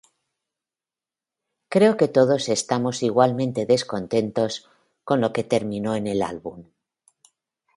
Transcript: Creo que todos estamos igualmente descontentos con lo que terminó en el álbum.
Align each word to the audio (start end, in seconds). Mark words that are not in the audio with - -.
Creo 1.73 1.93
que 1.99 2.07
todos 2.17 2.43
estamos 2.57 2.95
igualmente 3.09 3.67
descontentos 3.73 4.51
con 5.07 5.21
lo 5.21 5.31
que 5.33 5.43
terminó 5.43 5.93
en 5.95 6.07
el 6.07 6.23
álbum. 6.23 6.63